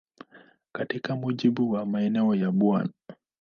[0.71, 2.79] Katika mujibu wa maneno ya Bw.